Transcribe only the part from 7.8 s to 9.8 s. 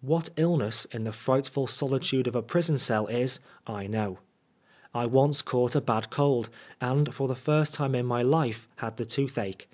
in my life had the toothache.